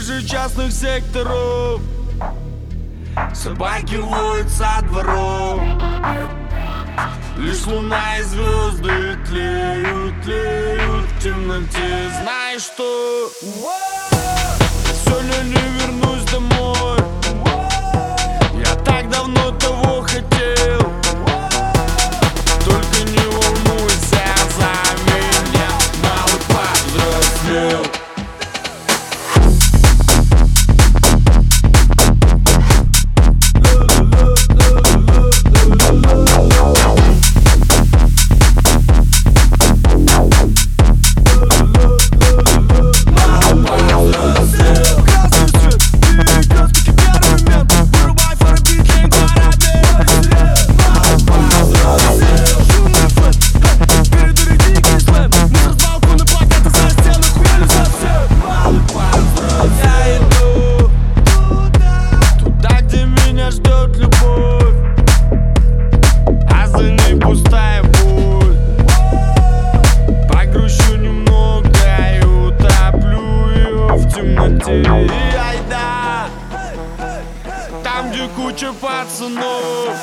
Квартиры 0.00 0.26
частных 0.26 0.72
секторов. 0.72 1.82
Собаки 3.34 3.96
воют 3.96 4.48
со 4.48 4.80
дворов. 4.88 5.60
Лишь 7.36 7.66
луна 7.66 8.16
и 8.18 8.22
звезды 8.22 9.18
тлеют, 9.28 10.22
тлеют 10.22 11.04
в 11.04 11.22
темноте. 11.22 12.10
Знаешь 12.22 12.62
что? 12.62 13.30
Сегодня 15.04 15.42
не 15.42 15.80
вернусь 15.80 16.24
домой 16.30 16.69
айда! 74.86 76.28
Там, 77.82 78.10
где 78.10 78.28
куча 78.28 78.72
пацанов 78.72 79.94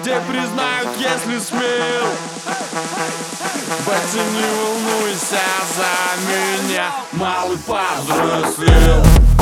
Где 0.00 0.20
признают, 0.20 0.88
если 0.98 1.38
смел. 1.38 2.06
Батя, 3.86 4.22
не 4.32 4.44
волнуйся 4.44 5.40
за 5.76 6.32
меня 6.68 6.90
Малый 7.12 7.58
повзрослел 7.58 9.35